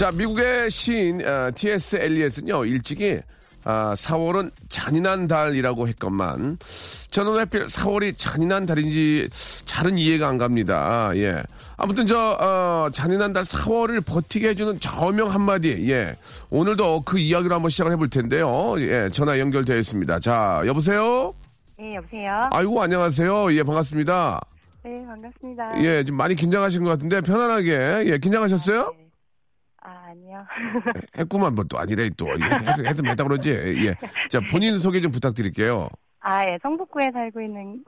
[0.00, 1.96] 자, 미국의 시인 어, T.S.
[1.96, 3.20] 엘리엇은요 일찍이
[3.64, 6.56] 아, 4월은 잔인한 달이라고 했건만
[7.10, 9.28] 저는 왜 하필 4월이 잔인한 달인지
[9.66, 11.10] 잘은 이해가 안 갑니다.
[11.16, 11.42] 예.
[11.76, 15.90] 아무튼 저 어, 잔인한 달 4월을 버티게 해주는 저명 한마디.
[15.90, 16.16] 예.
[16.48, 18.76] 오늘도 그 이야기로 한번 시작을 해볼 텐데요.
[18.78, 19.10] 예.
[19.12, 20.18] 전화 연결되어 있습니다.
[20.20, 21.34] 자, 여보세요.
[21.78, 22.48] 네, 여보세요?
[22.52, 23.52] 아이고 안녕하세요.
[23.52, 24.40] 예, 반갑습니다.
[24.82, 25.84] 네, 반갑습니다.
[25.84, 28.94] 예, 좀 많이 긴장하신 것 같은데 편안하게 예, 긴장하셨어요?
[28.96, 29.09] 아,
[30.10, 30.44] 아니요.
[31.18, 33.50] 했구만 뭐 또 아니래 또 해서 해서 했다 그러지.
[33.50, 33.94] 예.
[34.28, 35.88] 자 본인 소개 좀 부탁드릴게요.
[36.20, 37.84] 아, 예, 성북구에 살고 있는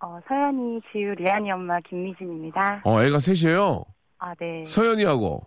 [0.00, 2.82] 어, 서연이, 지우, 리안이 엄마 김미진입니다.
[2.84, 3.84] 어 애가 셋이에요.
[4.18, 4.64] 아, 네.
[4.66, 5.44] 서연이하고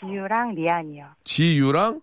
[0.00, 1.06] 지우랑 리안이요.
[1.24, 2.00] 지유랑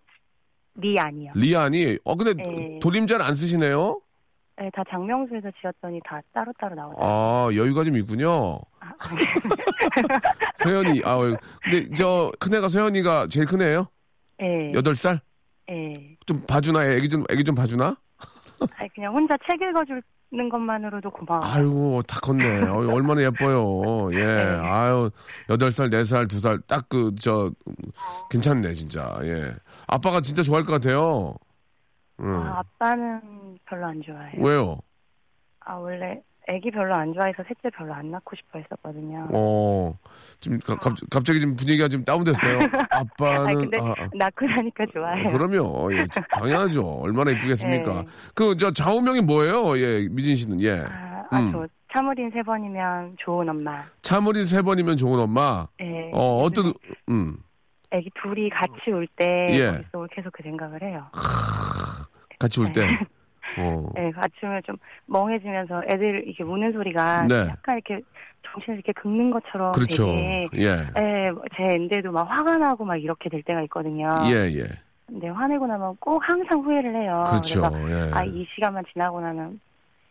[0.75, 1.31] 리안이요.
[1.35, 1.97] 리안이.
[2.03, 2.79] 어 근데 네.
[2.81, 4.01] 돌림자를 안 쓰시네요.
[4.55, 7.05] 네, 다 장명수에서 지었더니 다 따로따로 나오더라고요.
[7.05, 8.59] 아 여유가 좀 있군요.
[8.79, 8.91] 아,
[10.57, 11.01] 서연이.
[11.03, 11.17] 아
[11.63, 13.87] 근데 저 큰애가 서연이가 제일 큰애예요.
[14.39, 14.71] 네.
[14.73, 15.19] 여덟 살.
[15.67, 16.15] 네.
[16.25, 17.95] 좀 봐주나 애기 좀 애기 좀 봐주나?
[18.77, 21.41] 아니, 그냥 혼자 책 읽어주는 것만으로도 고마워요.
[21.51, 22.67] 아이고 다 컸네.
[22.67, 24.13] 어, 얼마나 예뻐요.
[24.13, 24.23] 예.
[24.23, 24.59] 네.
[24.61, 25.09] 아유
[25.49, 27.51] 여덟 살, 네 살, 두살딱 그 저
[28.29, 29.17] 괜찮네 진짜.
[29.23, 29.51] 예.
[29.87, 31.33] 아빠가 진짜 좋아할 것 같아요.
[32.19, 32.27] 음.
[32.35, 33.21] 아, 아빠는
[33.73, 34.41] 별로 안 좋아해요.
[34.43, 34.77] 왜요?
[35.65, 39.29] 아, 원래 애기 별로 안 좋아해서 셋째 별로 안 낳고 싶어 했었거든요.
[39.31, 39.97] 어.
[40.41, 42.59] 지금 가- 갑, 갑자기 지금 분위기가 좀 다운됐어요.
[42.91, 44.09] 아빠는 아니, 근데 아, 아.
[44.13, 45.31] 낳고 나니까 좋아해요.
[45.31, 45.93] 그럼요.
[45.95, 46.85] 예, 당연하죠.
[46.85, 47.93] 얼마나 이쁘겠습니까?
[48.01, 48.07] 네.
[48.35, 49.77] 그저 좌우명이 뭐예요?
[49.79, 50.81] 예, 미진 씨는 예.
[50.81, 51.51] 아, 아, 음.
[51.53, 53.83] 저 참을인 세 번이면 좋은 엄마.
[54.01, 55.67] 차물이 세 번이면 좋은 엄마.
[55.79, 56.11] 예.
[56.13, 56.73] 어, 어떤
[57.09, 57.37] 음.
[57.91, 59.85] 애기 둘이 같이 올때 예.
[60.13, 61.05] 계속 그 생각을 해요.
[62.39, 62.85] 같이 올 때.
[63.57, 63.89] 어.
[63.97, 64.75] 예, 같이 오면 좀
[65.05, 67.47] 멍해지면서 애들 이렇게 우는 소리가 네.
[67.49, 68.01] 약간 이렇게
[68.51, 70.07] 정신을 이렇게 긁는 것처럼 그렇죠.
[70.07, 70.89] 되게 예.
[70.97, 74.09] 예, 제 엔데도 막 화가 나고 막 이렇게 될 때가 있거든요.
[74.27, 74.63] 예, 예.
[75.07, 77.23] 근데 화내고 나면 꼭 항상 후회를 해요.
[77.27, 77.61] 그렇죠.
[77.61, 78.11] 래서 예.
[78.13, 79.59] 아, 이 시간만 지나고 나면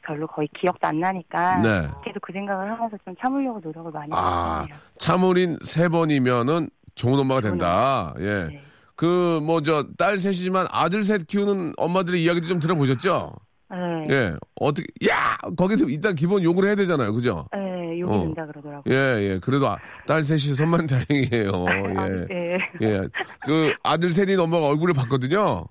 [0.03, 1.89] 별로 거의 기억도 안 나니까 네.
[2.05, 4.17] 계속 그 생각을 하면서 좀 참으려고 노력을 많이 아,
[4.61, 4.75] 하거든요.
[4.99, 8.15] 차물인 세 번이면은 좋은 엄마가 된다.
[8.19, 8.49] 예.
[8.49, 8.63] 네.
[9.03, 13.33] 그, 뭐, 저, 딸 셋이지만 아들 셋 키우는 엄마들의 이야기도 좀 들어보셨죠?
[13.69, 14.15] 네.
[14.15, 14.33] 예.
[14.61, 15.37] 어떻게, 야!
[15.57, 17.13] 거기서 일단 기본 욕을 해야 되잖아요.
[17.13, 17.49] 그죠?
[17.53, 18.21] 네, 욕이 어.
[18.23, 18.95] 된다 그러더라고요.
[18.95, 19.39] 예, 예.
[19.43, 19.77] 그래도 아-
[20.07, 21.51] 딸 셋이 손만 다행이에요.
[21.99, 22.27] 아, 예.
[22.29, 22.59] 네.
[22.81, 23.09] 예.
[23.41, 25.65] 그 아들 셋인 엄마가 얼굴을 봤거든요.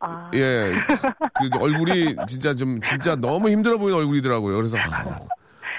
[0.00, 0.74] 아, 예.
[1.50, 4.54] 그 얼굴이 진짜 좀, 진짜 너무 힘들어 보이는 얼굴이더라고요.
[4.54, 5.20] 그래서, 아,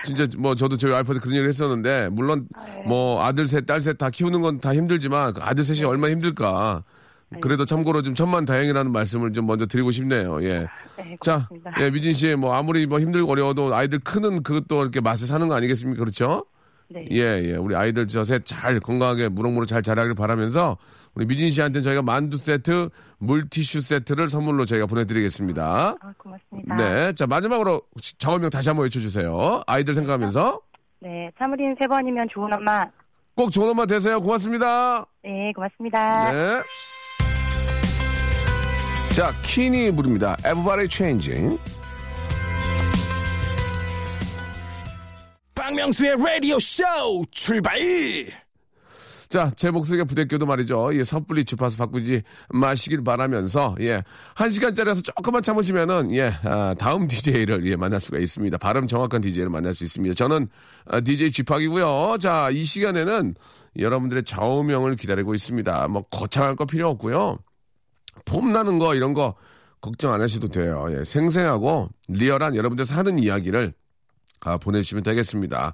[0.08, 2.48] 진짜 뭐 저도 저희 와이프한테 그런 얘기를 했었는데, 물론
[2.88, 6.84] 뭐 아들 셋, 딸 셋 다 키우는 건 다 힘들지만, 그 아들 셋이 얼마나 힘들까.
[7.42, 10.42] 그래도 참고로 좀 천만 다행이라는 말씀을 좀 먼저 드리고 싶네요.
[10.44, 10.66] 예.
[10.98, 11.50] 네, 자.
[11.82, 15.54] 예, 미진 씨, 뭐 아무리 뭐 힘들고 어려워도 아이들 크는 그것도 이렇게 맛을 사는 거
[15.56, 16.00] 아니겠습니까?
[16.00, 16.46] 그렇죠?
[16.90, 17.06] 네.
[17.12, 17.56] 예, 예.
[17.58, 20.78] 우리 아이들 저 셋 잘 건강하게 무럭무럭 잘 자라길 바라면서
[21.16, 22.90] 우리 미진 씨한테 저희가 만두 세트,
[23.20, 25.96] 물티슈 세트를 선물로 저희가 보내드리겠습니다.
[26.00, 26.76] 아, 고맙습니다.
[26.76, 27.14] 네.
[27.14, 27.82] 자, 마지막으로
[28.18, 29.64] 정원명 다시 한번 외쳐주세요.
[29.66, 30.62] 아이들 생각하면서
[31.00, 32.86] 네, 참으린 세 번이면 좋은 엄마.
[33.36, 34.20] 꼭 좋은 엄마 되세요.
[34.20, 35.06] 고맙습니다.
[35.24, 36.32] 네, 고맙습니다.
[36.32, 36.62] 네.
[39.16, 40.36] 자, 키니 부릅니다.
[40.40, 41.60] Everybody Changing.
[45.56, 46.84] 박명수의 라디오 쇼
[47.32, 47.78] 출발!
[49.30, 50.96] 자, 제 목소리가 부대껴도 말이죠.
[50.96, 54.04] 예, 섣불리 주파수 바꾸지 마시길 바라면서, 예,
[54.36, 58.58] 한 시간짜리라서 조금만 참으시면은, 예, 아, 다음 DJ를, 예, 만날 수가 있습니다.
[58.58, 60.16] 발음 정확한 DJ를 만날 수 있습니다.
[60.16, 60.48] 저는,
[60.86, 62.18] 아, DJ 쥐팍이고요.
[62.22, 63.36] 자, 이 시간에는
[63.78, 65.88] 여러분들의 좌우명을 기다리고 있습니다.
[65.90, 67.40] 뭐, 거창할 거 필요 없고요.
[68.26, 69.36] 폼 나는 거, 이런 거,
[69.82, 70.88] 걱정 안 하셔도 돼요.
[70.92, 73.74] 예, 생생하고, 리얼한 여러분들 사는 이야기를
[74.42, 75.74] 아, 보내주시면 되겠습니다.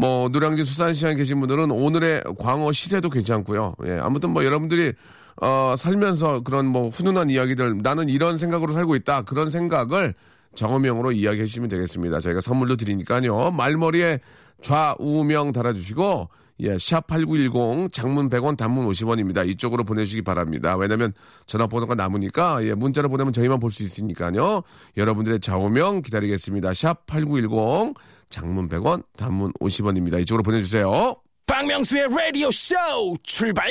[0.00, 3.74] 뭐 노량진 수산시장에 계신 분들은 오늘의 광어 시세도 괜찮고요.
[3.84, 4.94] 예, 아무튼 뭐 여러분들이
[5.36, 10.14] 어, 살면서 그런 뭐 훈훈한 이야기들 나는 이런 생각으로 살고 있다 그런 생각을
[10.54, 12.20] 정어명으로 이야기해 주시면 되겠습니다.
[12.20, 13.50] 저희가 선물도 드리니까요.
[13.50, 14.20] 말머리에
[14.62, 16.28] 좌우명 달아주시고
[16.60, 19.48] 예, 샵8910 장문 100원 단문 50원입니다.
[19.48, 20.76] 이쪽으로 보내주시기 바랍니다.
[20.76, 21.12] 왜냐면
[21.46, 24.62] 전화번호가 남으니까 예, 문자로 보내면 저희만 볼 수 있으니까요.
[24.96, 26.70] 여러분들의 좌우명 기다리겠습니다.
[26.70, 27.94] 샵8910
[28.28, 30.20] 장문 100원 단문 50원입니다.
[30.22, 31.14] 이쪽으로 보내주세요.
[31.46, 32.74] 박명수의 라디오 쇼
[33.22, 33.70] 출발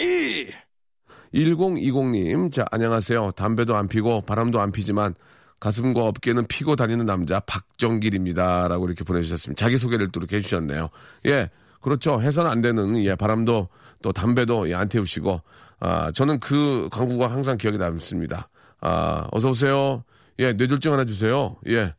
[1.33, 3.31] 1020님, 자, 안녕하세요.
[3.36, 5.13] 담배도 안 피고 바람도 안 피지만
[5.59, 8.68] 가슴과 어깨는 피고 다니는 남자 박정길입니다.
[8.69, 9.59] 라고 이렇게 보내주셨습니다.
[9.63, 10.89] 자기소개를 또 이렇게 해주셨네요.
[11.27, 11.50] 예,
[11.81, 12.21] 그렇죠.
[12.21, 13.69] 해서는 안 되는, 예, 바람도
[14.01, 15.41] 또 담배도 예, 안 태우시고,
[15.79, 18.49] 아, 저는 그 광고가 항상 기억에 남습니다.
[18.81, 20.03] 아, 어서 오세요.
[20.39, 21.57] 예, 뇌졸중 하나 주세요.
[21.67, 21.93] 예.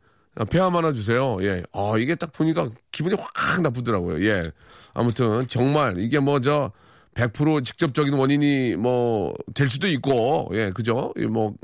[0.50, 1.38] 폐암 하나 주세요.
[1.42, 1.62] 예.
[1.72, 4.24] 어, 이게 딱 보니까 기분이 확 나쁘더라고요.
[4.26, 4.50] 예.
[4.94, 6.72] 아무튼, 정말, 이게 뭐, 저,
[7.14, 11.12] 100% 직접적인 원인이 뭐, 될 수도 있고, 예, 그죠?
[11.18, 11.54] 예, 뭐,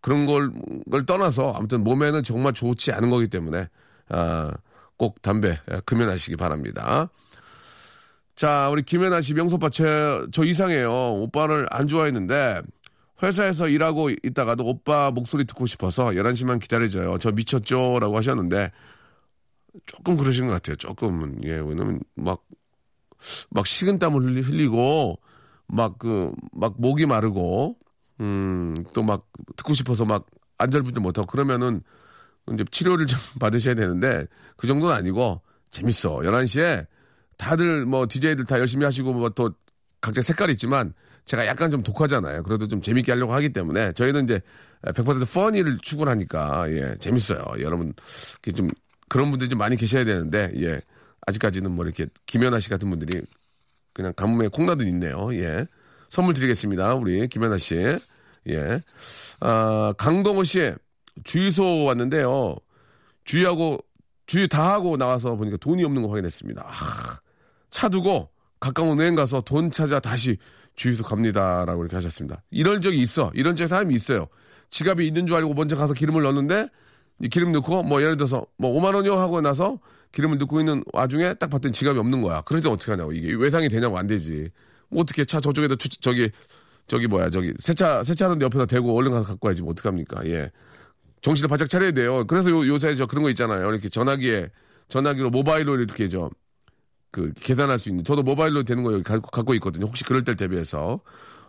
[0.00, 0.52] 그런 걸,
[0.90, 3.68] 걸 떠나서, 아무튼 몸에는 정말 좋지 않은 거기 때문에,
[4.08, 4.50] 아,
[4.96, 7.08] 꼭 담배 예, 금연하시기 바랍니다.
[8.34, 9.84] 자, 우리 김연아 씨 명소빠 제,
[10.32, 10.90] 저 이상해요.
[10.92, 12.62] 오빠를 안 좋아했는데,
[13.22, 17.18] 회사에서 일하고 있다가도 오빠 목소리 듣고 싶어서 11시만 기다려줘요.
[17.18, 17.98] 저 미쳤죠?
[18.00, 18.72] 라고 하셨는데,
[19.86, 20.76] 조금 그러신 것 같아요.
[20.76, 21.42] 조금은.
[21.44, 22.44] 예, 왜냐면 막,
[23.50, 25.18] 막 식은땀을 흘리, 흘리고,
[25.66, 27.78] 막 그, 막 목이 마르고,
[28.20, 29.26] 음, 또 막
[29.56, 30.26] 듣고 싶어서 막
[30.58, 31.82] 안절부절 못하고 그러면은
[32.52, 34.26] 이제 치료를 좀 받으셔야 되는데
[34.56, 36.24] 그 정도는 아니고 재밌어.
[36.24, 36.86] 11시에
[37.36, 39.52] 다들 뭐 DJ들 다 열심히 하시고 뭐 또
[40.00, 40.92] 각자 색깔이 있지만
[41.24, 42.42] 제가 약간 좀 독하잖아요.
[42.42, 44.40] 그래도 좀 재밌게 하려고 하기 때문에 저희는 이제
[44.82, 47.42] 100% 퍼니를 추구하니까 예, 재밌어요.
[47.60, 47.94] 여러분
[48.32, 48.68] 이렇게 좀
[49.08, 50.82] 그런 분들이 좀 많이 계셔야 되는데 예.
[51.26, 53.22] 아직까지는 뭐 이렇게 김연아 씨 같은 분들이
[53.94, 55.34] 그냥 가뭄에 콩나듯 있네요.
[55.34, 55.66] 예.
[56.10, 56.94] 선물 드리겠습니다.
[56.96, 57.98] 우리 김연아 씨.
[58.50, 58.80] 예.
[59.40, 60.74] 아, 강동호 씨
[61.24, 62.56] 주유소 왔는데요.
[63.24, 63.78] 주유하고
[64.26, 66.62] 주유 다 하고 나와서 보니까 돈이 없는 거 확인했습니다.
[66.66, 67.18] 아,
[67.74, 68.30] 차 두고
[68.60, 70.38] 가까운 은행 가서 돈 찾아 다시
[70.76, 72.40] 주유소 갑니다라고 이렇게 하셨습니다.
[72.52, 73.32] 이런 적이 있어.
[73.34, 74.28] 이런 적에 사람이 있어요.
[74.70, 76.68] 지갑이 있는 줄 알고 먼저 가서 기름을 넣었는데
[77.20, 79.80] 이 기름 넣고 뭐 예를 들어서 뭐 5만 원이요 하고 나서
[80.12, 82.42] 기름을 넣고 있는 와중에 딱 봤더니 지갑이 없는 거야.
[82.42, 84.50] 그럴 때 어떻게 하냐고 이게 외상이 되냐고 안 되지.
[84.88, 86.30] 뭐 어떻게 차 저쪽에다 추- 저기
[86.86, 90.24] 저기 뭐야 저기 세차 세차하는데 옆에다 대고 얼른 가서 갖고 와야지 뭐 어떡합니까?
[90.26, 90.52] 예.
[91.22, 92.24] 정신을 바짝 차려야 돼요.
[92.28, 93.68] 그래서 요, 요새 저 그런 거 있잖아요.
[93.68, 94.50] 이렇게 전화기에
[94.88, 96.28] 전화기로 모바일로 이렇게 좀
[97.14, 99.86] 그 계산할 수 있는 저도 모바일로 되는 거 여기 갖고, 있거든요.
[99.86, 100.98] 혹시 그럴 때 대비해서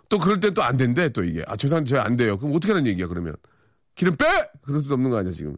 [0.09, 2.37] 또 그럴 땐 또 안 된대 또 이게 아 죄송한데 저안 돼요.
[2.37, 3.33] 그럼 어떻게 하는 얘기야 그러면
[3.95, 4.25] 기름 빼
[4.61, 5.57] 그럴 수도 없는 거 아니야 지금.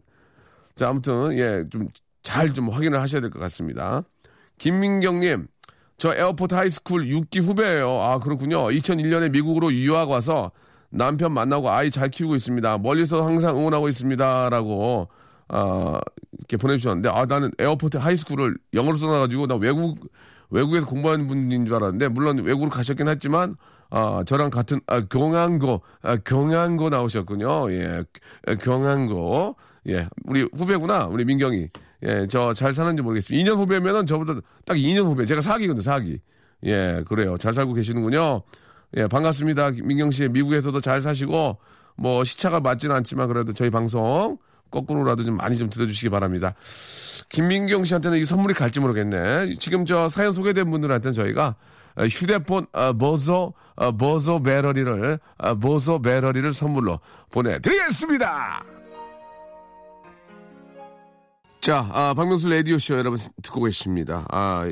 [0.74, 4.02] 자 아무튼 예좀잘좀 확인을 하셔야 될 것 같습니다.
[4.56, 5.46] 김민경님
[5.98, 8.00] 저 Airport High School 6기 후배예요.
[8.00, 8.68] 아 그렇군요.
[8.68, 10.52] 2001년에 미국으로 유학 와서
[10.88, 12.78] 남편 만나고 아이 잘 키우고 있습니다.
[12.78, 15.08] 멀리서 항상 응원하고 있습니다라고
[15.48, 16.00] 아
[16.38, 19.98] 이렇게 보내주셨는데 아 나는 Airport High School을 영어로 써놔가지고 나 외국
[20.50, 23.56] 외국에서 공부하는 분인 줄 알았는데 물론 외국으로 가셨긴 했지만
[23.90, 27.72] 아 저랑 같은 아 경안고 아 경안고 나오셨군요.
[27.72, 28.04] 예
[28.62, 29.56] 경안고
[29.88, 31.68] 예 우리 후배구나 우리 민경이
[32.04, 33.50] 예 저 잘 사는지 모르겠습니다.
[33.50, 34.34] 2년 후배면은 저보다
[34.66, 36.18] 딱 2년 후배 제가 사기거든요 사기
[36.64, 38.42] 예 그래요 잘 살고 계시는군요.
[38.96, 39.72] 예, 반갑습니다.
[39.84, 41.58] 민경 씨, 미국에서도 잘 사시고,
[41.96, 44.38] 뭐, 시차가 맞지는 않지만, 그래도 저희 방송,
[44.70, 46.54] 거꾸로라도 좀 많이 좀 들어주시기 바랍니다.
[47.28, 49.56] 김민경 씨한테는 이 선물이 갈지 모르겠네.
[49.60, 51.56] 지금 저 사연 소개된 분들한테는 저희가
[51.98, 58.64] 어, 휴대폰, 어, 보소, 어, 보소 배러리를, 어, 보소 배러리를 선물로 보내드리겠습니다!
[61.60, 64.24] 자, 아, 박명수 라디오쇼 여러분 듣고 계십니다.
[64.30, 64.70] 아,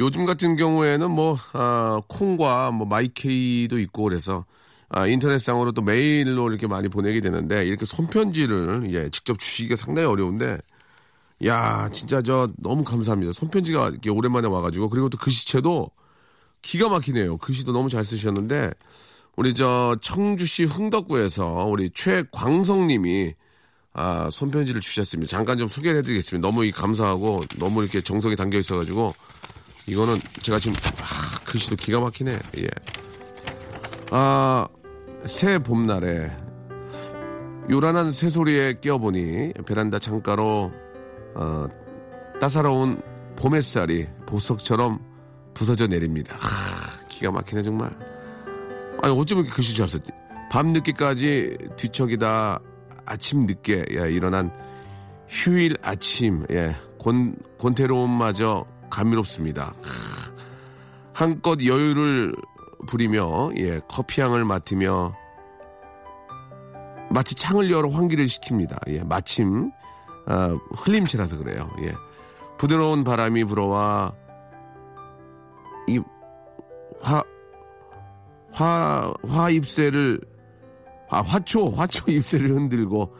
[0.00, 4.44] 요즘 같은 경우에는 뭐, 아, 콩과 뭐, 마이케이도 있고 그래서,
[4.88, 10.58] 아, 인터넷상으로 또 메일로 이렇게 많이 보내게 되는데, 이렇게 손편지를, 예, 직접 주시기가 상당히 어려운데,
[11.44, 13.32] 야, 진짜 저 너무 감사합니다.
[13.32, 15.90] 손편지가 이렇게 오랜만에 와가지고, 그리고 또 글씨체도
[16.62, 17.38] 기가 막히네요.
[17.38, 18.70] 글씨도 너무 잘 쓰셨는데,
[19.36, 23.34] 우리 저 청주시 흥덕구에서 우리 최광성 님이
[23.92, 25.30] 아, 손편지를 주셨습니다.
[25.30, 26.46] 잠깐 좀 소개를 해드리겠습니다.
[26.46, 29.14] 너무 이 감사하고 너무 이렇게 정성이 담겨 있어가지고
[29.86, 32.38] 이거는 제가 지금 아, 글씨도 기가 막히네.
[32.58, 32.68] 예.
[34.10, 34.68] 아,
[35.24, 36.30] 새 봄날에
[37.70, 40.72] 요란한 새소리에 깨어보니 베란다 창가로
[41.34, 41.66] 어,
[42.40, 43.02] 따사로운
[43.34, 45.00] 봄 햇살이 보석처럼
[45.52, 46.36] 부서져 내립니다.
[46.36, 47.90] 하, 기가 막히네 정말.
[49.02, 50.12] 아니 어쩜 이렇게 글씨 잘 썼지?
[50.50, 52.60] 밤늦게까지 뒤척이다
[53.04, 54.50] 아침 늦게 예, 일어난
[55.28, 59.74] 휴일 아침 예, 권, 권태로움마저 감미롭습니다.
[59.82, 60.34] 크,
[61.12, 62.34] 한껏 여유를
[62.86, 65.14] 부리며 예, 커피향을 맡으며
[67.10, 68.78] 마치 창을 열어 환기를 시킵니다.
[68.88, 69.70] 예, 마침
[70.26, 71.70] 아, 흘림치라서 그래요.
[71.82, 71.94] 예.
[72.58, 74.12] 부드러운 바람이 불어와
[75.88, 76.00] 이
[77.00, 77.22] 화,
[78.52, 80.20] 화, 화 잎새를,
[81.10, 83.14] 아, 화초, 화초 잎새를 흔들고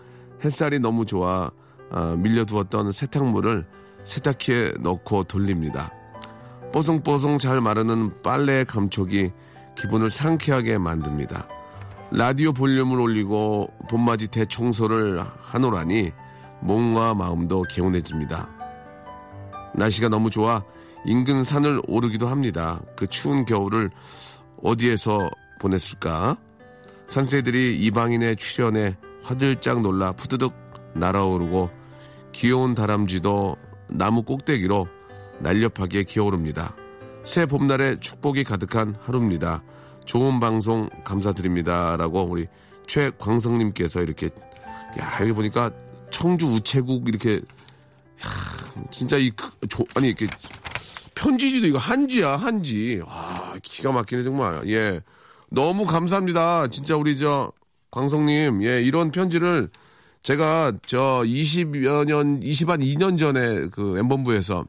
[0.44, 1.50] 햇살이 너무 좋아
[1.90, 3.66] 아, 밀려두었던 세탁물을
[4.04, 5.92] 세탁기에 넣고 돌립니다.
[6.72, 9.30] 뽀송뽀송 잘 마르는 빨래 감촉이
[9.76, 11.46] 기분을 상쾌하게 만듭니다.
[12.10, 16.12] 라디오 볼륨을 올리고 봄맞이 대청소를 하노라니
[16.60, 18.48] 몸과 마음도 개운해집니다.
[19.74, 20.62] 날씨가 너무 좋아
[21.04, 22.80] 인근 산을 오르기도 합니다.
[22.96, 23.90] 그 추운 겨울을
[24.62, 25.30] 어디에서
[25.60, 26.36] 보냈을까?
[27.06, 30.52] 산새들이 이방인의 출연에 화들짝 놀라 푸드득
[30.94, 31.70] 날아오르고
[32.32, 33.56] 귀여운 다람쥐도
[33.90, 34.88] 나무 꼭대기로
[35.40, 36.74] 날렵하게 기어오릅니다.
[37.26, 39.60] 새 봄날에 축복이 가득한 하루입니다.
[40.04, 41.96] 좋은 방송 감사드립니다.
[41.96, 42.46] 라고 우리
[42.86, 44.30] 최광성님께서 이렇게,
[45.00, 45.72] 야, 여기 보니까
[46.10, 50.28] 청주 우체국 이렇게, 야, 진짜 이, 그, 조, 아니, 이렇게
[51.16, 53.02] 편지지도 이거 한지야, 한지.
[53.04, 54.62] 와, 기가 막히네, 정말.
[54.68, 55.00] 예.
[55.50, 56.68] 너무 감사합니다.
[56.68, 57.50] 진짜 우리 저,
[57.90, 59.68] 광성님, 예, 이런 편지를
[60.22, 64.64] 제가 저 20여 년, 20한 2년 전에 그 엠본부에서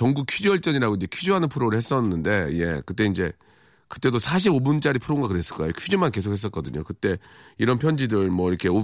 [0.00, 3.32] 전국 퀴즈 열전이라고 이제 퀴즈하는 프로를 했었는데, 예, 그때 이제,
[3.88, 5.74] 그때도 45분짜리 프로인가 그랬을 거예요.
[5.76, 6.84] 퀴즈만 계속 했었거든요.
[6.84, 7.18] 그때
[7.58, 8.82] 이런 편지들 뭐 이렇게, 우,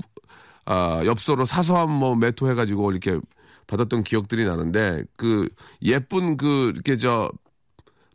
[0.66, 3.18] 아, 엽서로 사소한 뭐 메토 해가지고 이렇게
[3.66, 5.48] 받았던 기억들이 나는데, 그
[5.80, 7.30] 예쁜 그, 이렇게 저,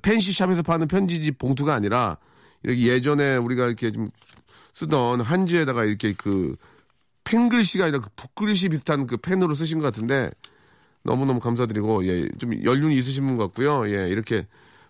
[0.03, 2.19] 펜시샵에서 파는 편지지 봉투가 아니라,
[2.61, 4.09] 이렇게 예전에 우리가 이렇게 좀
[4.73, 6.55] 쓰던 한지에다가 이렇게 그,
[7.23, 10.29] 펜글씨가 아니라 그 붓글씨 비슷한 그 펜으로 쓰신 것 같은데,
[11.03, 13.89] 너무너무 감사드리고, 예, 좀 연륜이 있으신 분 같고요.
[13.89, 14.47] 예, 이렇게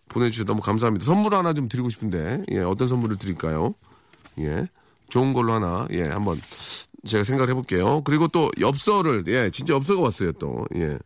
[0.10, 1.06] 보내주셔서 너무 감사합니다.
[1.06, 3.76] 선물 하나 좀 드리고 싶은데, 예, 어떤 선물을 드릴까요?
[4.40, 4.66] 예,
[5.10, 6.38] 좋은 걸로 하나, 예, 한번
[7.06, 8.02] 제가 생각을 해볼게요.
[8.04, 10.98] 그리고 또 엽서를, 예, 진짜 엽서가 왔어요, 또, 예.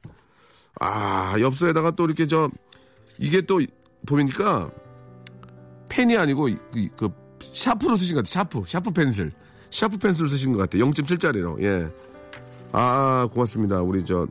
[0.79, 2.49] 아, 엽서에다가 또 이렇게 저,
[3.17, 3.61] 이게 또
[4.05, 4.69] 보니까
[5.87, 7.09] 펜이 아니고 그, 그
[7.41, 8.43] 샤프로 쓰신 것 같아요.
[8.43, 9.31] 샤프, 샤프 펜슬.
[9.69, 10.83] 샤프 펜슬을 쓰신 것 같아요.
[10.85, 11.89] 0.7짜리로, 예.
[12.71, 13.81] 아, 고맙습니다.
[13.81, 14.27] 우리 저,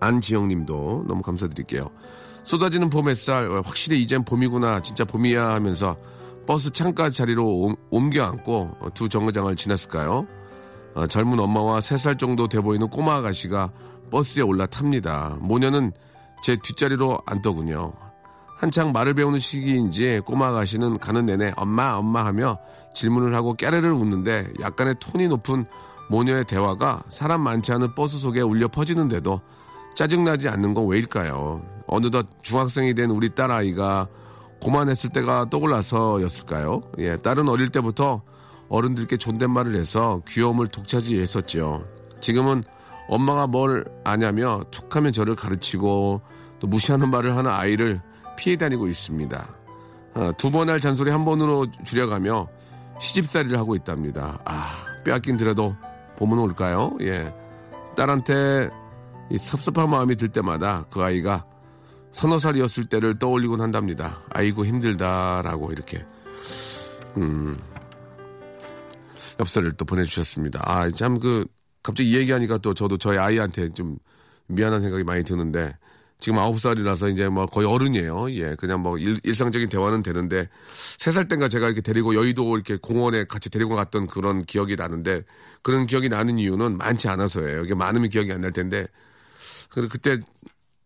[0.00, 1.88] 안지영 님도 너무 감사드릴게요.
[2.44, 5.96] 쏟아지는 봄 햇살, 확실히 이젠 봄이구나, 진짜 봄이야 하면서
[6.46, 10.26] 버스 창가 자리로 옮- 옮겨 앉고 두 정거장을 지났을까요?
[10.94, 13.70] 어, 젊은 엄마와 세 살 정도 돼 보이는 꼬마 아가씨가
[14.10, 15.36] 버스에 올라탑니다.
[15.40, 15.92] 모녀는
[16.42, 17.92] 제 뒷자리로 앉더군요.
[18.56, 22.58] 한창 말을 배우는 시기인지 꼬마 아가씨는 가는 내내 엄마 엄마 하며
[22.94, 25.66] 질문을 하고 깨르르 웃는데 약간의 톤이 높은
[26.08, 29.40] 모녀의 대화가 사람 많지 않은 버스 속에 울려 퍼지는데도
[29.98, 31.60] 짜증나지 않는 건 왜일까요?
[31.88, 34.06] 어느덧 중학생이 된 우리 딸아이가
[34.62, 36.82] 고만했을 때가 떠올라서였을까요?
[36.98, 38.22] 예, 딸은 어릴 때부터
[38.68, 41.84] 어른들께 존댓말을 해서 귀여움을 독차지했었죠.
[42.20, 42.62] 지금은
[43.08, 46.20] 엄마가 뭘 아냐며 툭하면 저를 가르치고
[46.60, 48.00] 또 무시하는 말을 하는 아이를
[48.36, 49.48] 피해 다니고 있습니다.
[50.14, 52.46] 아, 두번 할 잔소리 한 번으로 줄여가며
[53.00, 54.38] 시집살이를 하고 있답니다.
[54.44, 55.74] 아, 빼앗긴 들여도
[56.18, 56.92] 봄은 올까요?
[57.00, 57.34] 예.
[57.96, 58.87] 딸한테 이
[59.36, 61.44] 섭섭한 마음이 들 때마다 그 아이가
[62.12, 64.22] 서너 살이었을 때를 떠올리곤 한답니다.
[64.30, 66.04] 아이고 힘들다라고 이렇게
[67.16, 67.56] 음
[69.40, 70.60] 엽서를 또 보내주셨습니다.
[70.64, 71.46] 아 참 그
[71.82, 73.98] 갑자기 이 얘기하니까 또 저도 저희 아이한테 좀
[74.46, 75.76] 미안한 생각이 많이 드는데
[76.20, 78.32] 지금 아홉 살이라서 이제 뭐 거의 어른이에요.
[78.32, 80.48] 예, 그냥 뭐 일, 일상적인 대화는 되는데
[80.96, 85.22] 세 살 땐가 제가 이렇게 데리고 여의도 이렇게 공원에 같이 데리고 갔던 그런 기억이 나는데
[85.62, 87.64] 그런 기억이 나는 이유는 많지 않아서예요.
[87.64, 88.86] 이게 많으면 기억이 안 날 텐데
[89.80, 90.18] 그리고 그때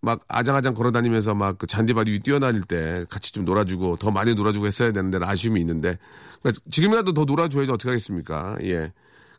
[0.01, 4.67] 막 아장아장 걸어다니면서 막 그 잔디밭 위 뛰어다닐 때 같이 좀 놀아주고 더 많이 놀아주고
[4.67, 5.99] 했어야 되는데 아쉬움이 있는데
[6.43, 8.57] 그러니까 지금이라도 더 놀아줘야지 어떻게 하겠습니까?
[8.63, 8.93] 예.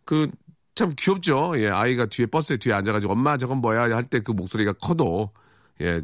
[0.06, 0.28] 그
[0.76, 1.54] 참 귀엽죠.
[1.58, 1.70] 예.
[1.70, 5.30] 아이가 뒤에 버스에 뒤에 앉아가지고 엄마 저건 뭐야 할 때 그 목소리가 커도
[5.82, 6.02] 예.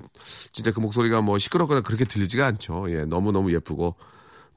[0.51, 2.86] 진짜 그 목소리가 뭐 시끄럽거나 그렇게 들리지가 않죠.
[2.91, 3.06] 예.
[3.06, 3.96] 너무 너무 예쁘고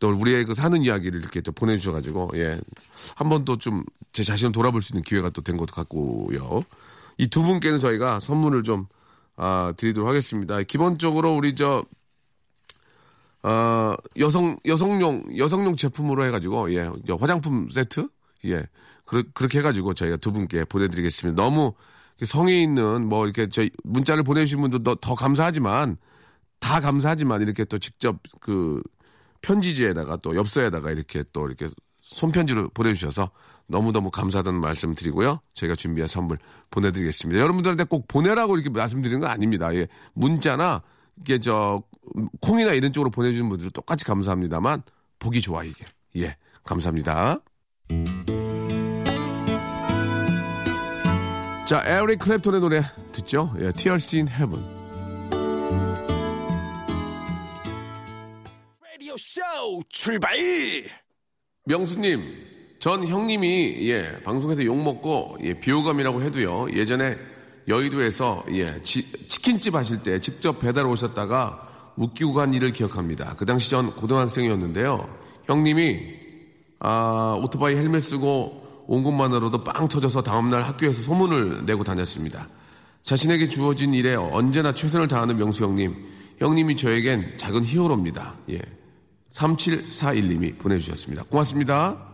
[0.00, 2.58] 또 우리의 그 사는 이야기를 이렇게 또 보내주셔가지고 예.
[3.16, 6.62] 한번또좀제 자신을 돌아볼 수 있는 기회가 또 된 것 같고요.
[7.18, 8.86] 이 두 분께는 저희가 선물을 좀
[9.36, 10.62] 아, 드리도록 하겠습니다.
[10.62, 11.84] 기본적으로 우리 저,
[13.42, 18.08] 아, 여성, 여성용, 여성용 제품으로 해가지고, 예, 저 화장품 세트?
[18.46, 18.66] 예,
[19.04, 21.42] 그, 그렇게 해가지고 저희가 두 분께 보내드리겠습니다.
[21.42, 21.72] 너무
[22.24, 25.96] 성의 있는 뭐 이렇게 저 문자를 보내주신 분도 더, 더 감사하지만,
[26.60, 28.80] 다 감사하지만 이렇게 또 직접 그
[29.40, 31.68] 편지지에다가 또 엽서에다가 이렇게 또 이렇게
[32.02, 33.30] 손편지로 보내주셔서
[33.66, 35.40] 너무너무 감사하다는 말씀 드리고요.
[35.54, 36.38] 저희가 준비한 선물
[36.70, 37.40] 보내드리겠습니다.
[37.40, 39.74] 여러분들한테 꼭 보내라고 이렇게 말씀드리는 건 아닙니다.
[39.74, 39.88] 예.
[40.14, 40.82] 문자나
[41.20, 41.82] 이게 저
[42.40, 44.82] 콩이나 이런 쪽으로 보내주는 분들 똑같이 감사합니다만
[45.18, 45.84] 보기 좋아 이게.
[46.16, 46.36] 예.
[46.64, 47.40] 감사합니다.
[51.66, 53.54] 자, 에릭 클랩톤의 노래 듣죠?
[53.58, 54.62] 예, Tears in Heaven.
[58.82, 59.40] 라디오 쇼
[59.88, 60.36] 출발!
[61.64, 62.20] 명수님,
[62.82, 67.16] 전 형님이 예 방송에서 욕 먹고 예 비호감이라고 해도요 예전에
[67.68, 73.36] 여의도에서 예 지- 치킨집 하실 때 직접 배달 오셨다가 웃기고 간 일을 기억합니다.
[73.38, 75.08] 그 당시 전 고등학생이었는데요.
[75.44, 76.00] 형님이
[76.80, 82.48] 아 오토바이 헬멧 쓰고 온 것만으로도 빵 터져서 다음날 학교에서 소문을 내고 다녔습니다.
[83.02, 85.94] 자신에게 주어진 일에 언제나 최선을 다하는 명수 형님.
[86.38, 88.34] 형님이 저에겐 작은 히어로입니다.
[88.50, 88.60] 예.
[89.32, 91.22] 3741님이 보내주셨습니다.
[91.28, 92.11] 고맙습니다.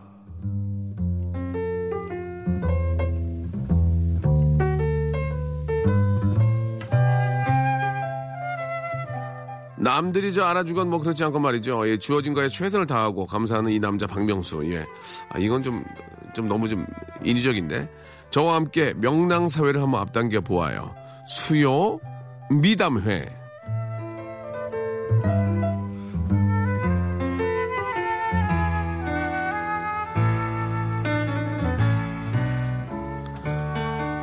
[9.79, 11.87] 남들이 저 알아주건 뭐 그렇지 않고 말이죠.
[11.89, 14.71] 예, 주어진 거에 최선을 다하고 감사하는 이 남자 박명수.
[14.71, 14.85] 예.
[15.29, 15.83] 아, 이건 좀,
[16.33, 16.85] 좀 너무 좀
[17.23, 17.89] 인위적인데.
[18.29, 20.93] 저와 함께 명랑사회를 한번 앞당겨 보아요.
[21.27, 21.99] 수요
[22.51, 23.39] 미담회.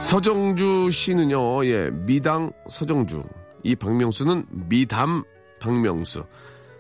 [0.07, 3.25] 서정주 씨는요, 예, 미당 서정주.
[3.65, 5.25] 이 박명수는 미담
[5.59, 6.25] 박명수.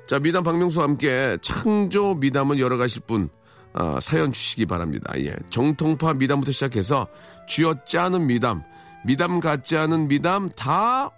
[0.06, 3.28] 자, 미담 박명수와 함께 창조 미담을 열어가실 분,
[3.72, 5.12] 아, 사연 주시기 바랍니다.
[5.18, 5.34] 예.
[5.50, 7.08] 정통파 미담부터 시작해서
[7.48, 8.62] 쥐어 짜는 미담,
[9.04, 11.10] 미담 같지 않은 미담 다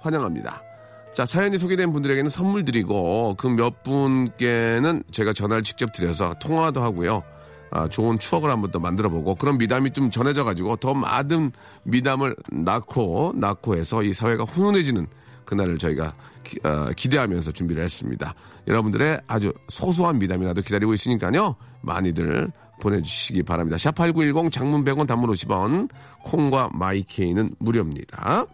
[0.00, 0.62] 환영합니다.
[1.14, 7.22] 자, 사연이 소개된 분들에게는 선물 드리고 그 몇 분께는 제가 전화를 직접 드려서 통화도 하고요.
[7.76, 11.52] 아, 좋은 추억을 한번 더 만들어 보고 그런 미담이 좀 전해져 가지고 더 많은
[11.84, 15.06] 미담을 낳고 낳고 해서 이 사회가 훈훈해지는
[15.44, 18.34] 그날을 저희가 기, 대하면서 준비를 했습니다.
[18.66, 21.54] 여러분들의 아주 소소한 미담이라도 기다리고 있으니까요.
[21.82, 23.76] 많이들 보내주시기 바랍니다.
[23.76, 25.90] 샵8910 장문 100원 단문 50원
[26.22, 28.46] 콩과 마이케이는 무료입니다.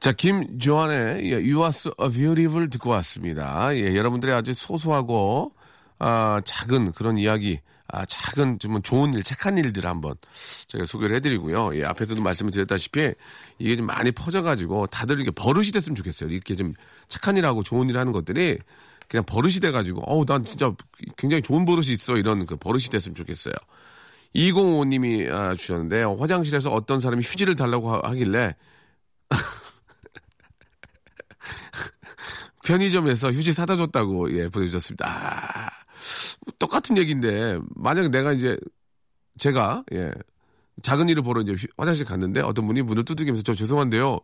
[0.00, 3.74] 자, 김조한의 예, You Are So Beautiful 듣고 왔습니다.
[3.74, 5.52] 예, 여러분들의 아주 소소하고
[5.98, 7.60] 아, 작은 그런 이야기,
[7.92, 10.14] 아, 작은 좀 좋은 일, 착한 일들 한번
[10.66, 11.76] 제가 소개를 해드리고요.
[11.76, 13.12] 예, 앞에서도 말씀을 드렸다시피
[13.58, 16.30] 이게 좀 많이 퍼져가지고 다들 이렇게 버릇이 됐으면 좋겠어요.
[16.30, 16.72] 이렇게 좀
[17.08, 18.58] 착한 일하고 좋은 일 하는 것들이
[19.08, 20.72] 그냥 버릇이 돼가지고, 어우, 난 진짜
[21.18, 22.16] 굉장히 좋은 버릇이 있어.
[22.16, 23.52] 이런 그 버릇이 됐으면 좋겠어요.
[24.34, 28.56] 205님이 아, 주셨는데 화장실에서 어떤 사람이 휴지를 달라고 하- 하길래
[32.64, 35.06] 편의점에서 휴지 사다 줬다고 예 보내주셨습니다.
[35.06, 35.61] 아,
[36.82, 38.58] 똑같은 얘기인데 만약 내가 이제
[39.38, 40.10] 제가 예
[40.82, 44.18] 작은 일을 보러 이제 휴- 화장실 갔는데 어떤 분이 문을 두들기면서 저 죄송한데요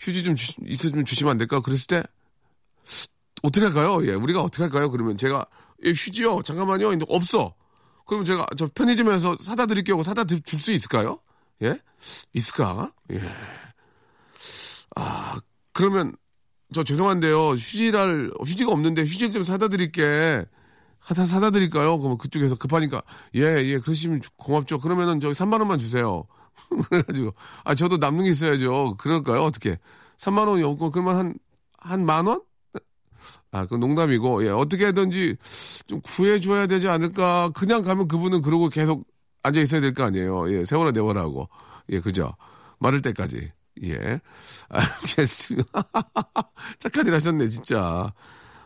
[0.00, 1.60] 휴지 좀 주, 있으면 주시면 안 될까?
[1.60, 2.02] 그랬을 때
[3.42, 4.04] 어떻게 할까요?
[4.06, 4.90] 예 우리가 어떻게 할까요?
[4.90, 5.46] 그러면 제가
[5.84, 7.54] 예, 휴지요 잠깐만요 없어.
[8.06, 11.20] 그러면 제가 저 편의점에서 사다 드릴게요 하고 사다 줄 수 있을까요?
[11.62, 11.78] 예
[12.34, 12.92] 있을까?
[13.12, 13.20] 예.
[14.96, 15.40] 아
[15.72, 16.14] 그러면
[16.74, 17.50] 저 죄송한데요.
[17.52, 20.44] 휴지를 휴지가 없는데 휴지 좀 사다 드릴게.
[21.04, 21.98] 하다 사다 드릴까요?
[21.98, 23.02] 그러면 그쪽에서 급하니까
[23.36, 23.78] 예, 예.
[23.78, 24.78] 그러시면 주- 고맙죠.
[24.78, 26.24] 그러면은 저기 3만 원만 주세요.
[26.90, 27.34] 그래 가지고
[27.64, 28.96] 아, 저도 남는 게 있어야죠.
[28.98, 29.42] 그럴까요?
[29.42, 29.78] 어떻게?
[30.18, 31.34] 3만 원이 없고 그러면 한
[31.84, 32.40] 한 만 원?
[33.50, 35.36] 아, 그 농담이고, 예, 어떻게든지
[35.86, 37.50] 좀 구해줘야 되지 않을까.
[37.54, 39.04] 그냥 가면 그분은 그러고 계속
[39.42, 40.50] 앉아 있어야 될 거 아니에요.
[40.52, 41.48] 예, 세월아, 내월아 하고.
[41.90, 42.34] 예, 그죠.
[42.78, 43.52] 마를 때까지.
[43.84, 44.20] 예.
[44.70, 45.66] 알겠습니다.
[46.78, 48.12] 착한 일 하셨네, 진짜.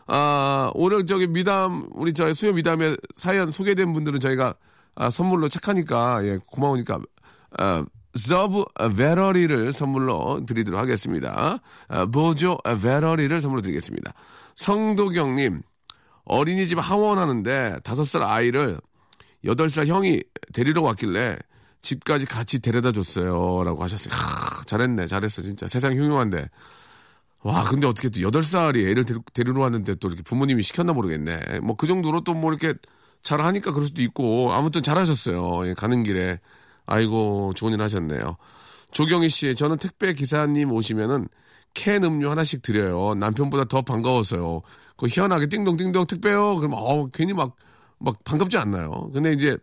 [0.07, 4.55] 아, 오늘 저기 미담, 우리 저 수요 미담에 사연 소개된 분들은 저희가
[4.95, 6.99] 아, 선물로 착하니까, 예, 고마우니까,
[7.59, 7.85] 아,
[8.15, 8.63] sub
[8.95, 11.59] 배터리를 선물로 드리도록 하겠습니다.
[11.87, 14.13] 아, 보조 배터리를 선물로 드리겠습니다.
[14.55, 15.61] 성도경님,
[16.25, 18.79] 어린이집 하원하는데 다섯 살 아이를
[19.45, 20.21] 여덟 살 형이
[20.53, 21.37] 데리러 왔길래
[21.81, 23.63] 집까지 같이 데려다 줬어요.
[23.63, 24.13] 라고 하셨어요.
[24.13, 25.67] 하, 잘했네, 잘했어, 진짜.
[25.67, 26.49] 세상 흉흉한데.
[27.43, 31.59] 와, 근데 어떻게 또 여덟 살이 애를 데리, 데리러 왔는데 또 이렇게 부모님이 시켰나 모르겠네.
[31.61, 32.73] 뭐 그 정도로 또 뭐 이렇게
[33.23, 35.67] 잘 하니까 그럴 수도 있고, 아무튼 잘하셨어요.
[35.67, 36.39] 예, 가는 길에.
[36.85, 38.37] 아이고, 좋은 일 하셨네요.
[38.91, 41.27] 조경희 씨, 저는 택배 기사님 오시면은
[41.73, 43.15] 캔 음료 하나씩 드려요.
[43.15, 44.61] 남편보다 더 반가워서요.
[44.97, 46.55] 그 희한하게 띵동띵동 택배요.
[46.57, 47.55] 그러면 어 괜히 막
[47.99, 49.09] 막 반갑지 않나요?
[49.11, 49.57] 근데 이제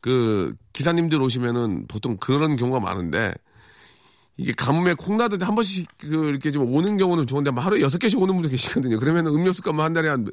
[0.00, 3.34] 그 기사님들 오시면은 보통 그런 경우가 많은데
[4.38, 8.18] 이게 가뭄에 콩나듯 한 번씩 그 이렇게 좀 오는 경우는 좋은데 막 하루에 여섯 개씩
[8.20, 8.98] 오는 분도 계시거든요.
[9.00, 10.26] 그러면 음료수 값만 한 달에 한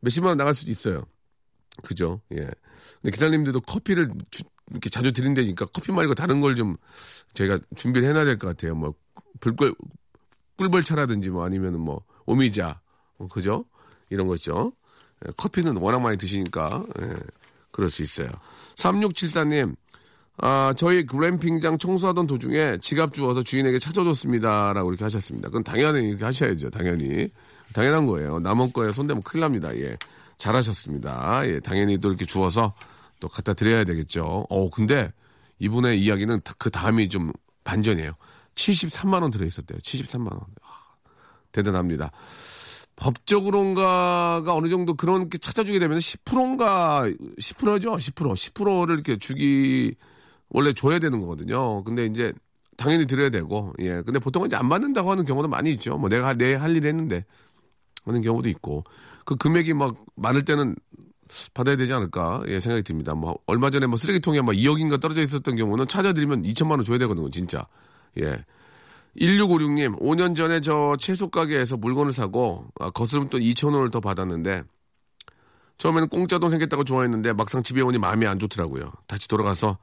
[0.00, 1.04] 몇십만 원 나갈 수도 있어요.
[1.84, 2.20] 그죠?
[2.32, 2.36] 예.
[3.00, 6.76] 근데 기사님들도 커피를 주- 이렇게 자주 드린다니까 커피 말고 다른 걸 좀
[7.34, 8.74] 저희가 준비를 해놔야 될 것 같아요.
[8.74, 8.94] 뭐
[9.40, 9.74] 불꿀
[10.56, 12.80] 꿀벌차라든지 뭐 아니면은 뭐 오미자,
[13.18, 13.64] 뭐 그죠?
[14.10, 14.72] 이런 거 있죠.
[15.26, 17.14] 예, 커피는 워낙 많이 드시니까 예,
[17.70, 18.28] 그럴 수 있어요.
[18.76, 19.76] 3674님,
[20.38, 24.72] 아, 저희 글램핑장 청소하던 도중에 지갑 주워서 주인에게 찾아줬습니다.
[24.72, 25.48] 라고 이렇게 하셨습니다.
[25.48, 26.70] 그건 당연히 이렇게 하셔야죠.
[26.70, 27.28] 당연히.
[27.72, 28.40] 당연한 거예요.
[28.40, 29.74] 남은 거에 손대면 큰일 납니다.
[29.76, 29.96] 예.
[30.38, 31.42] 잘하셨습니다.
[31.48, 31.60] 예.
[31.60, 32.74] 당연히 또 이렇게 주워서
[33.20, 34.46] 또 갖다 드려야 되겠죠.
[34.50, 35.12] 어, 근데
[35.60, 38.12] 이분의 이야기는 다- 그 다음이 좀 반전이에요.
[38.56, 39.78] 73만원 들어있었대요.
[39.78, 40.44] 73만원.
[41.52, 42.10] 대단합니다.
[42.96, 47.04] 법적으로인가가 어느 정도 그런 게 찾아주게 되면 10%인가
[47.38, 47.96] 10%죠.
[47.96, 49.94] 10% 10%를 이렇게 주기
[50.54, 51.82] 원래 줘야 되는 거거든요.
[51.84, 52.32] 근데 이제
[52.76, 54.00] 당연히 드려야 되고 예.
[54.02, 55.98] 근데 보통은 이제 안 받는다고 하는 경우도 많이 있죠.
[55.98, 57.24] 뭐 내가 내 할 일 했는데
[58.06, 58.84] 하는 경우도 있고
[59.24, 60.76] 그 금액이 막 많을 때는
[61.54, 63.14] 받아야 되지 않을까 예 생각이 듭니다.
[63.14, 67.30] 뭐 얼마 전에 뭐 쓰레기통에 막 2억인가 떨어져 있었던 경우는 찾아드리면 2천만 원 줘야 되거든요,
[67.30, 67.66] 진짜.
[68.20, 68.44] 예.
[69.18, 74.62] 1656님, 5년 전에 저 채소 가게에서 물건을 사고 아, 거스름 돈 2천 원을 더 받았는데
[75.78, 78.90] 처음에는 공짜 돈 생겼다고 좋아했는데 막상 집에 오니 마음이 안 좋더라고요.
[79.06, 79.78] 다시 돌아가서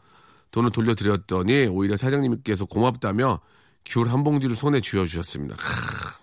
[0.52, 3.40] 돈을 돌려드렸더니 오히려 사장님께서 고맙다며
[3.86, 5.56] 귤 한 봉지를 손에 쥐어주셨습니다.
[5.56, 5.64] 크,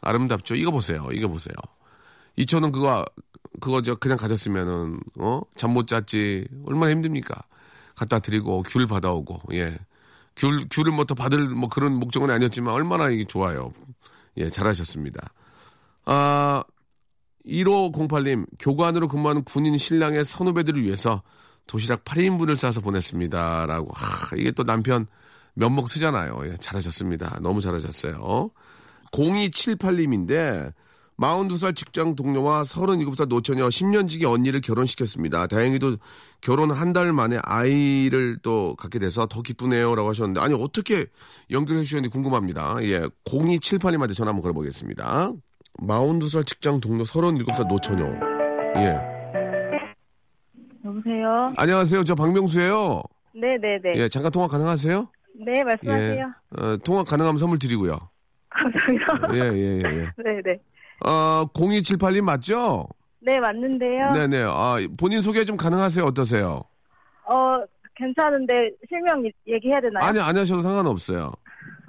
[0.03, 0.55] 아름답죠?
[0.55, 1.09] 이거 보세요.
[1.13, 1.55] 이거 보세요.
[2.39, 3.05] 2천 원 그거
[3.61, 5.41] 그거 저 그냥 가졌으면은 어?
[5.57, 6.47] 잠 못 잤지.
[6.67, 7.35] 얼마나 힘듭니까?
[7.97, 9.77] 갖다 드리고 귤 받아오고 예.
[10.37, 13.73] 귤 귤을 뭐 더 받을 뭐 그런 목적은 아니었지만 얼마나 이게 좋아요.
[14.37, 15.33] 예, 잘하셨습니다.
[16.05, 16.63] 아
[17.47, 21.23] 1508님 교관으로 근무하는 군인 신랑의 선후배들을 위해서
[21.69, 23.67] 도시락 8인분을 싸서 보냈습니다.
[23.67, 25.07] 라고 하, 이게 또 남편
[25.55, 26.41] 면목 쓰잖아요.
[26.47, 27.39] 예, 잘하셨습니다.
[27.43, 28.51] 너무 잘하셨어요.
[29.13, 30.73] 0278님인데
[31.19, 35.49] 42살 직장 동료와 37살 노처녀 10년 지기 언니를 결혼시켰습니다.
[35.49, 35.97] 다행히도
[36.41, 39.97] 결혼 한 달 만에 아이를 또 갖게 돼서 더 기쁘네요.
[39.97, 41.07] 라고 하셨는데, 아니, 어떻게
[41.51, 42.77] 연결해 주셨는지 궁금합니다.
[42.83, 45.33] 예, 0278님한테 전화 한번 걸어보겠습니다.
[45.81, 48.05] 42살 직장 동료 37살 노처녀.
[48.77, 49.18] 예.
[50.89, 51.53] 여보세요?
[51.57, 52.05] 안녕하세요.
[52.05, 53.03] 저 박명수예요
[53.35, 53.93] 네네네.
[53.97, 55.07] 예, 잠깐 통화 가능하세요?
[55.45, 56.19] 네, 말씀하세요.
[56.59, 56.63] 예.
[56.63, 57.99] 어, 통화 가능하면 선물 드리고요.
[58.51, 59.35] 감사합니다.
[59.35, 59.83] 예, 예, 예.
[59.85, 60.11] 예.
[60.17, 60.61] 네네.
[61.07, 62.89] 어, 0278님 맞죠?
[63.21, 64.13] 네, 맞는데요.
[64.13, 64.43] 네네.
[64.49, 66.05] 아, 본인 소개 좀 가능하세요?
[66.05, 66.63] 어떠세요?
[67.25, 67.63] 어,
[67.95, 70.05] 괜찮은데 실명 이- 얘기해야 되나요?
[70.09, 71.31] 아니, 안 하셔도 상관없어요.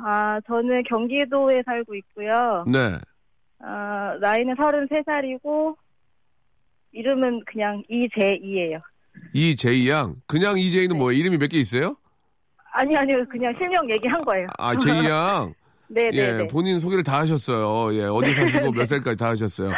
[0.03, 2.65] 아, 저는 경기도에 살고 있고요.
[2.67, 2.97] 네.
[3.61, 5.75] 아, 나이는 33살이고,
[6.91, 8.79] 이름은 그냥 이재이예요.
[9.33, 10.15] 이제이 양.
[10.27, 10.97] 그냥 이제이는 네.
[10.99, 11.19] 뭐예요?
[11.19, 11.95] 이름이 몇 개 있어요?
[12.73, 13.17] 아니, 아니요.
[13.29, 14.47] 그냥 실명 얘기한 거예요.
[14.57, 15.53] 아, 제이 양.
[15.89, 16.17] 네네네.
[16.43, 17.93] 예, 본인 소개를 다 하셨어요.
[17.95, 19.71] 예, 어디 사시고 몇 살까지 다 하셨어요.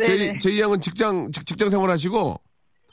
[0.00, 0.02] 네네.
[0.02, 2.40] 제이, 제이 양은 직장, 직, 직장 생활 하시고?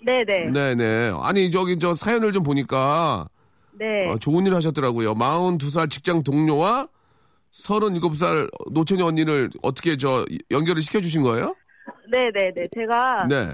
[0.06, 0.52] 네네.
[0.52, 1.13] 네네.
[1.22, 3.28] 아니, 저기, 저 사연을 좀 보니까,
[3.80, 4.08] 네.
[4.08, 5.15] 어, 좋은 일 하셨더라고요.
[5.15, 6.88] 42살 직장 동료와
[7.54, 11.56] 37살 노처녀 언니를 어떻게 저 연결을 시켜주신 거예요?
[12.12, 12.68] 네네네.
[12.78, 13.54] 제가, 네.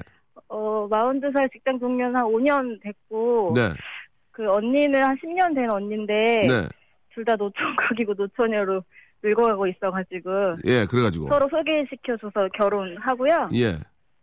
[0.53, 3.69] 어, 42살 직장 동료는 한 5년 됐고, 네.
[4.31, 6.67] 그 언니는 한 10년 된 언니인데, 네.
[7.13, 8.83] 둘 다 노총각이고 노처녀로
[9.23, 10.29] 늙어가고 있어가지고,
[10.65, 11.27] 예, 그래가지고.
[11.27, 13.49] 서로 소개시켜줘서 결혼하고요.
[13.53, 13.73] 예.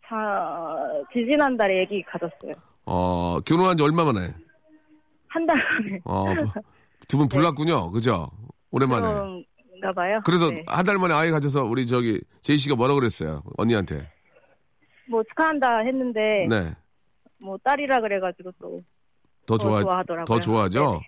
[0.06, 0.76] 자,
[1.12, 2.54] 지지난달에 얘기 가졌어요.
[2.86, 4.28] 어, 결혼한 지 얼마 만에?
[5.28, 6.00] 한 달 만에.
[6.04, 6.24] 어,
[7.08, 7.90] 두 분 불났군요.
[7.90, 8.30] 그죠?
[8.70, 9.06] 오랜만에.
[9.06, 10.20] 그런가 봐요.
[10.24, 10.62] 그래서 네.
[10.66, 13.42] 한 달 만에 아이 가져서 우리 저기 제이 씨가 뭐라 그랬어요?
[13.58, 14.10] 언니한테.
[15.10, 16.72] 뭐 축하한다 했는데, 네.
[17.40, 18.82] 뭐 딸이라 그래가지고 또,
[19.46, 20.24] 더더 좋아, 좋아하더라고요.
[20.24, 21.00] 더 좋아하죠?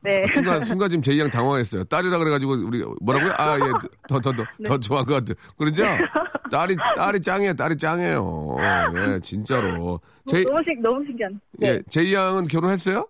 [0.00, 0.22] 네.
[0.28, 1.84] 순간, 순간 지금 제이 양 당황했어요.
[1.84, 3.32] 딸이라 그래가지고 우리 뭐라고요?
[3.36, 3.72] 아, 예.
[4.08, 4.64] 더, 더, 더, 네.
[4.64, 5.34] 더 좋아한 것 같아.
[5.56, 5.82] 그러죠?
[6.50, 7.54] 딸이, 딸이 짱이에요.
[7.54, 8.56] 딸이 짱이에요.
[8.94, 10.00] 예, 진짜로.
[10.26, 11.40] 제이, 너무 신 너무 신기한.
[11.52, 11.68] 네.
[11.68, 13.06] 예, 제이 양은 결혼했어요?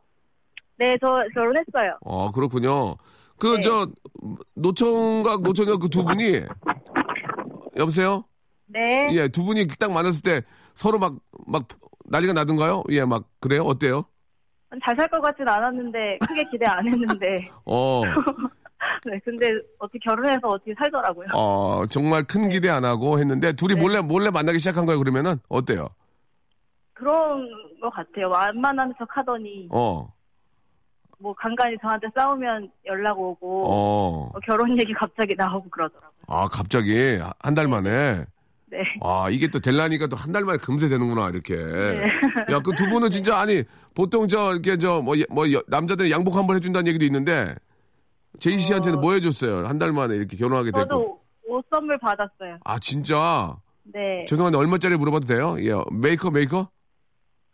[0.78, 1.98] 네, 저 결혼했어요.
[2.00, 2.96] 어, 그렇군요.
[3.38, 3.60] 그, 네.
[3.60, 3.86] 저,
[4.54, 6.40] 노총각, 노처녀 그 두 분이,
[7.76, 8.24] 여보세요?
[8.68, 9.08] 네.
[9.12, 10.42] 예, 두 분이 딱 만났을 때
[10.74, 11.14] 서로 막,
[11.46, 11.66] 막
[12.06, 12.84] 난리가 나던가요?
[12.90, 13.62] 예, 막, 그래요?
[13.62, 14.04] 어때요?
[14.84, 17.50] 잘 살 것 같진 않았는데 크게 기대 안 했는데.
[17.64, 18.02] 어,
[19.06, 21.28] 네, 근데 어떻게 결혼해서 어떻게 살더라고요.
[21.34, 23.80] 어, 정말 큰 기대 안 하고 했는데 둘이 네.
[23.80, 25.36] 몰래, 몰래 만나기 시작한 거예요, 그러면은?
[25.48, 25.88] 어때요?
[26.92, 27.48] 그런
[27.80, 28.28] 것 같아요.
[28.28, 30.12] 만만한 척 하더니 어,
[31.18, 34.28] 뭐 간간히 저한테 싸우면 연락 오고 어.
[34.32, 36.10] 뭐 결혼 얘기 갑자기 나오고 그러더라고요.
[36.26, 38.24] 아, 갑자기 한 달 만에.
[38.70, 38.78] 네.
[39.02, 41.56] 아, 이게 또 될라니까 또 한 달 만에 금세 되는구나, 이렇게.
[41.56, 42.02] 네.
[42.52, 46.10] 야, 그 두 분은 진짜, 아니, 보통 저, 이렇게 저, 뭐, 예- 뭐, 여- 남자들
[46.10, 47.54] 양복 한 번 해준다는 얘기도 있는데,
[48.38, 49.00] 제이 씨한테는 어.
[49.00, 49.66] 뭐 해줬어요?
[49.66, 50.80] 한 달 만에 이렇게 결혼하게 됐고.
[50.88, 52.58] 저도 옷 선물 받았어요.
[52.64, 53.56] 아, 진짜?
[53.84, 54.24] 네.
[54.28, 55.56] 죄송한데, 얼마짜리 물어봐도 돼요?
[55.60, 56.68] 예, 메이커, 메이커?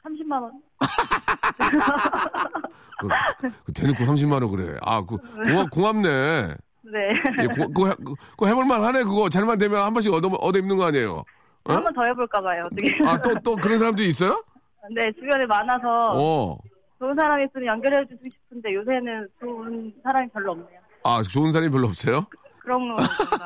[0.04, 0.52] 30만 원.
[3.00, 3.08] 그,
[3.66, 4.76] 그 대놓고 30만원 그래.
[4.82, 6.54] 아, 그, 고맙, 고맙네.
[6.94, 7.08] 네.
[7.42, 7.94] 예, 그거, 그거, 해-
[8.30, 9.28] 그거 해볼만 하네, 그거.
[9.28, 11.24] 잘만 되면 한 번씩 얻어, 얻어 입는 거 아니에요?
[11.64, 11.72] 어?
[11.72, 12.64] 한 번 더 해볼까 봐요.
[12.66, 12.96] 어떻게?
[13.04, 14.42] 아, 또, 또 그런 사람도 있어요?
[14.94, 16.58] 네, 주변에 많아서 어.
[17.00, 20.78] 좋은 사람 있으면 연결해 주고 싶은데 요새는 좋은 사람이 별로 없네요.
[21.04, 22.26] 아, 좋은 사람이 별로 없어요?
[22.60, 23.02] 그런 건가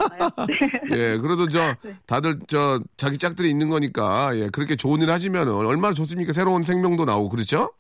[0.09, 0.47] 봐요.
[0.47, 0.71] 네.
[1.15, 1.75] 예, 그래도 저,
[2.07, 6.33] 다들 저, 자기 짝들이 있는 거니까, 예, 그렇게 좋은 일 하시면은 얼마나 좋습니까?
[6.33, 7.71] 새로운 생명도 나오고, 그렇죠?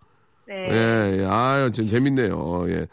[0.48, 0.68] 네.
[0.70, 2.64] 예, 예, 아유, 좀 재밌네요.
[2.70, 2.87] 예.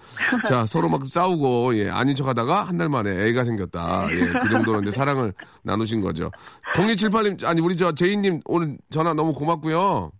[0.45, 4.07] 자, 서로 막 싸우고, 예, 아닌 척 하다가 한 달 만에 애가 생겼다.
[4.11, 6.29] 예, 그 정도로 이제 사랑을 나누신 거죠.
[6.75, 10.11] 0278님, 아니, 우리 저 제이님 오늘 전화 너무 고맙고요.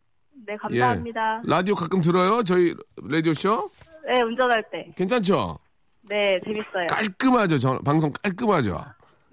[0.47, 1.41] 네, 감사합니다.
[1.45, 2.41] 라디오 가끔 들어요?
[2.43, 2.73] 저희
[3.11, 3.69] 라디오쇼?
[4.07, 4.87] 네, 운전할 때.
[4.95, 5.59] 괜찮죠?
[6.07, 6.87] 네, 재밌어요.
[6.87, 7.57] 깔끔하죠?
[7.59, 8.81] 전, 방송 깔끔하죠?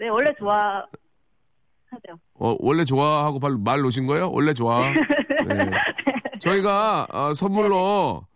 [0.00, 0.82] 네, 원래 좋아
[1.92, 2.18] 하죠.
[2.34, 4.30] 어, 원래 좋아하고 말, 말 놓으신 거예요?
[4.32, 4.82] 원래 좋아.
[5.48, 5.70] 네.
[6.40, 8.26] 저희가 어, 선물로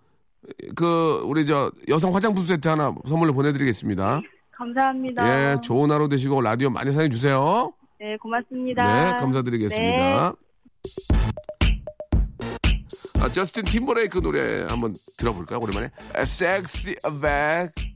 [0.74, 4.20] 그 우리 저 여성 화장품 세트 하나 선물로 보내드리겠습니다.
[4.52, 5.52] 감사합니다.
[5.52, 7.72] 예, 좋은 하루 되시고 라디오 많이 사랑해 주세요.
[7.98, 9.04] 네, 고맙습니다.
[9.04, 10.34] 네, 감사드리겠습니다.
[13.20, 15.58] 아, 저스틴 팀버레이크 노래 한번 들어볼까요?
[15.60, 15.90] 오랜만에.
[16.24, 17.95] 섹시 백.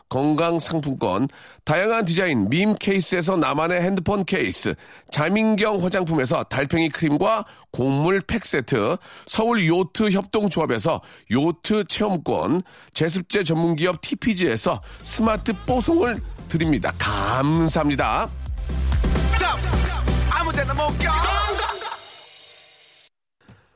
[0.11, 1.29] 건강상품권,
[1.63, 4.75] 다양한 디자인 밈 케이스에서 나만의 핸드폰 케이스,
[5.09, 12.61] 자민경 화장품에서 달팽이 크림과 곡물 팩 세트, 서울 요트 협동조합에서 요트 체험권,
[12.93, 16.93] 제습제 전문기업 TPG에서 스마트 뽀송을 드립니다.
[16.99, 18.29] 감사합니다.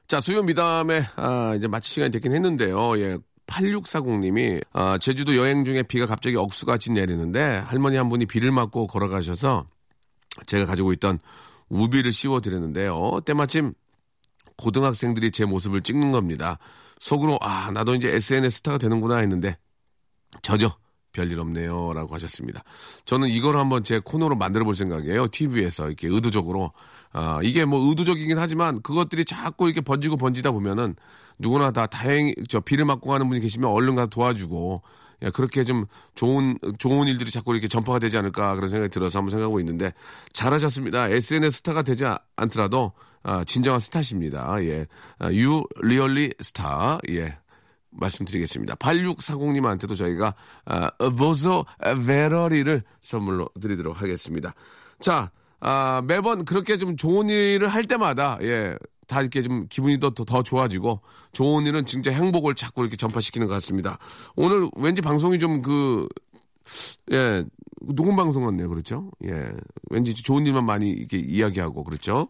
[0.07, 2.99] 자, 수요 미담에, 아, 이제 마칠 시간이 됐긴 했는데요.
[2.99, 3.17] 예.
[3.47, 9.67] 8640님이, 아, 제주도 여행 중에 비가 갑자기 억수같이 내리는데, 할머니 한 분이 비를 맞고 걸어가셔서,
[10.47, 11.19] 제가 가지고 있던
[11.69, 13.21] 우비를 씌워드렸는데요.
[13.25, 13.73] 때마침
[14.57, 16.57] 고등학생들이 제 모습을 찍는 겁니다.
[16.99, 19.57] 속으로, 아, 나도 이제 SNS 스타가 되는구나 했는데,
[20.41, 20.71] 저죠.
[21.15, 21.93] 별일 없네요.
[21.93, 22.61] 라고 하셨습니다.
[23.05, 25.29] 저는 이걸 한번 제 코너로 만들어 볼 생각이에요.
[25.29, 26.73] TV에서 이렇게 의도적으로.
[27.13, 30.95] 아, 이게 뭐 의도적이긴 하지만 그것들이 자꾸 이렇게 번지고 번지다 보면은
[31.39, 34.81] 누구나 다 다행히 저 비를 맞고 가는 분이 계시면 얼른 가서 도와주고
[35.23, 39.31] 예, 그렇게 좀 좋은 좋은 일들이 자꾸 이렇게 전파가 되지 않을까 그런 생각이 들어서 한번
[39.31, 39.91] 생각하고 있는데
[40.33, 41.09] 잘하셨습니다.
[41.09, 42.93] SNS 스타가 되지 않더라도
[43.23, 44.55] 아, 진정한 스타십니다.
[44.63, 44.85] 예,
[45.19, 46.99] 아, you really star.
[47.09, 47.37] 예.
[47.97, 48.75] 말씀드리겠습니다.
[48.75, 51.65] 8640님한테도 저희가 아, 보소
[52.05, 54.53] 베러리를 선물로 드리도록 하겠습니다.
[54.99, 60.11] 자, 아, 매번 그렇게 좀 좋은 일을 할 때마다 예, 다 이렇게 좀 기분이 더,
[60.11, 63.97] 더, 더 좋아지고 좋은 일은 진짜 행복을 자꾸 이렇게 전파시키는 것 같습니다.
[64.35, 66.07] 오늘 왠지 방송이 좀 그,
[67.11, 67.43] 예,
[67.81, 68.69] 녹음 방송 같네요.
[68.69, 69.11] 그렇죠?
[69.25, 69.51] 예.
[69.89, 72.29] 왠지 좋은 일만 많이 이렇게 이야기하고 그렇죠?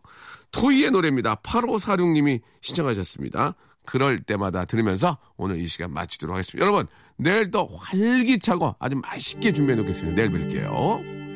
[0.52, 1.36] 토이의 노래입니다.
[1.36, 3.56] 8546님이 신청하셨습니다.
[3.86, 6.66] 그럴 때마다 들으면서 오늘 이 시간 마치도록 하겠습니다.
[6.66, 10.16] 여러분, 내일 또 활기차고 아주 맛있게 준비해 놓겠습니다.
[10.16, 11.35] 내일 뵐게요.